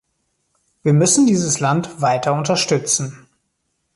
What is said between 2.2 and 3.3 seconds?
unterstützen.